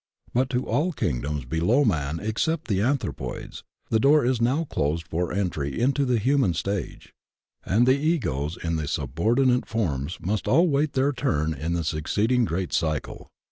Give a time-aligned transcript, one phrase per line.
[0.33, 5.31] But to all kingdoms below man except the anthropoids, the door is now closed for
[5.31, 7.13] entry into the human stage,
[7.63, 12.45] and the Egos in the subordinate forms must all wait their turn in the succeeding
[12.45, 13.29] great Cycle.